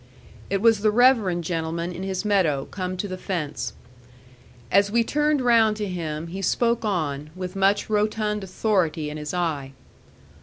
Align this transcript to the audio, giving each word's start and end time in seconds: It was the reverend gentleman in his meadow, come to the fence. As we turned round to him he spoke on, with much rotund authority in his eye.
It 0.49 0.61
was 0.63 0.79
the 0.79 0.89
reverend 0.89 1.43
gentleman 1.43 1.91
in 1.91 2.01
his 2.01 2.25
meadow, 2.25 2.65
come 2.65 2.97
to 2.97 3.07
the 3.07 3.19
fence. 3.19 3.73
As 4.71 4.89
we 4.89 5.03
turned 5.03 5.41
round 5.41 5.77
to 5.77 5.87
him 5.87 6.25
he 6.25 6.41
spoke 6.41 6.83
on, 6.83 7.29
with 7.35 7.55
much 7.55 7.87
rotund 7.87 8.43
authority 8.43 9.11
in 9.11 9.17
his 9.17 9.31
eye. 9.31 9.73